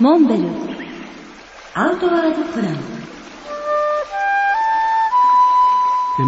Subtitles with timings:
[0.00, 0.48] モンベル
[1.74, 2.74] アウトワードプラン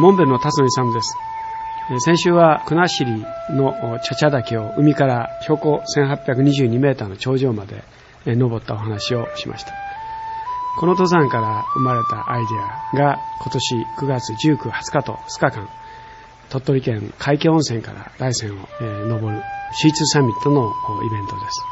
[0.00, 1.16] モンベルの辰野勇です。
[1.98, 3.04] 先週は国後
[3.50, 7.82] の茶々岳を海から標高1822メーターの頂上まで
[8.24, 9.72] 登ったお話をしました。
[10.78, 15.68] この登山から生まれたアイデアが今年9月19、20日と2日間、
[16.50, 18.68] 鳥取県海峡温泉から大山を
[19.08, 19.42] 登る
[19.82, 20.72] C2 サミットの
[21.04, 21.62] イベントです。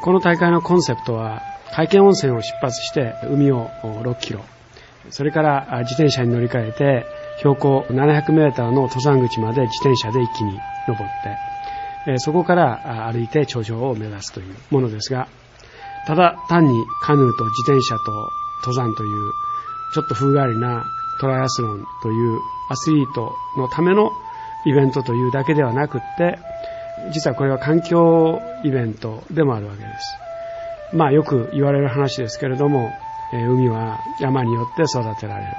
[0.00, 1.42] この大会のコンセプトは
[1.74, 4.44] 海峡温泉を出発して海を6キロ、
[5.10, 7.06] それから自転車に乗り換えて
[7.38, 11.10] 標高700メーターの登山口まで自転車で一気に登っ
[12.06, 15.28] て、そこから歩いて頂上を目指すというものですが、
[16.06, 18.30] ただ単にカヌーと自転車と
[18.64, 19.32] 登山という
[19.94, 20.86] ちょっと風変わりな
[21.20, 22.38] トライアスロンという
[22.70, 24.10] アスリートのための
[24.64, 26.38] イベントというだけではなくって、
[27.12, 30.96] 実はこれは環境イベントでもあるわけです。
[30.96, 32.90] まあよく言われる話ですけれども
[33.32, 35.52] え、海は山によって育てられる。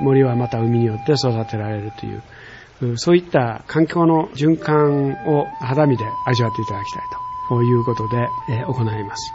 [0.00, 7.02] 森はまた海によって育てられるという、そういった環境の循環を肌身で味わっていただきたい
[7.48, 9.32] ということでえ行います。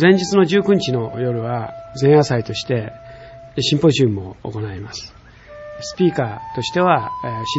[0.00, 2.92] 前日の19日の夜は前夜祭として
[3.58, 5.14] シンポジウムを行います。
[5.80, 7.10] スピーカーとしては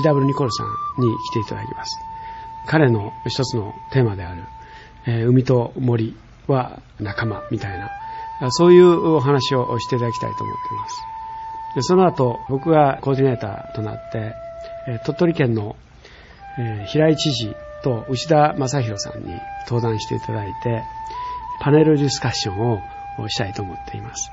[0.04, 0.68] CW ニコルさん
[1.02, 2.11] に来ていただきます。
[2.68, 4.44] 彼の一つのテーマである
[5.08, 6.16] え海と森
[6.48, 7.90] は仲間みたいな
[8.52, 11.02] そういうお話をしていただきたいと思っています。
[11.76, 14.34] でその後、僕がコーディネーターとなって
[14.88, 15.76] え、鳥取県の
[16.58, 20.84] え平井知事と内田正宏さんに登壇していただいて、
[21.62, 22.82] パネルディスカッションを
[23.30, 24.32] したいと思っています。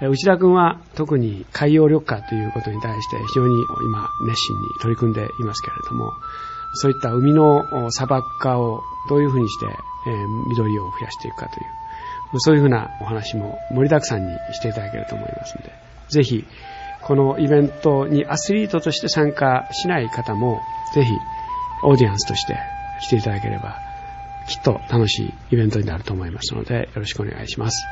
[0.00, 3.54] 内田君は特に海洋緑化ということに対して非常に
[3.84, 6.12] 今熱心に取り組んでいますけれども、
[6.74, 9.66] そういった海の砂漠化をどういうふうにして
[10.48, 15.72] 緑を増やしていくかという、そういうふうなお話も盛りだくさんにしていただけると思いますので、
[16.08, 16.44] ぜひ、
[17.02, 20.60] このイベントにアスリートとして参加しない方も、
[20.94, 21.12] ぜひ、
[21.82, 22.56] オーディエンスとして
[23.02, 23.76] 来ていただければ、
[24.48, 27.86] きっと楽しいイベントになると思いますので、よろしくお願いします。